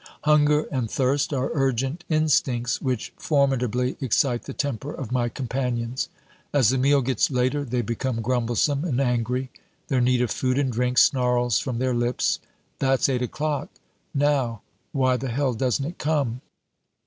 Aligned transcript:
Hunger 0.23 0.63
and 0.71 0.89
thirst 0.89 1.31
are 1.31 1.51
urgent 1.53 2.05
instincts 2.09 2.81
which 2.81 3.13
formidably 3.17 3.97
excite 4.01 4.45
the 4.45 4.51
temper 4.53 4.91
of 4.91 5.11
my 5.11 5.29
companions. 5.29 6.09
As 6.51 6.69
the 6.69 6.79
meal 6.79 7.03
gets 7.03 7.29
later 7.29 7.63
they 7.63 7.83
become 7.83 8.19
grumblesome 8.19 8.83
and 8.83 8.99
angry. 8.99 9.51
Their 9.89 10.01
need 10.01 10.23
of 10.23 10.31
food 10.31 10.57
and 10.57 10.71
drink 10.73 10.97
snarls 10.97 11.59
from 11.59 11.77
their 11.77 11.93
lips 11.93 12.39
"That's 12.79 13.09
eight 13.09 13.21
o'clock. 13.21 13.69
Now, 14.11 14.63
why 14.91 15.17
the 15.17 15.29
hell 15.29 15.53
doesn't 15.53 15.85
it 15.85 15.99
come?" 15.99 16.41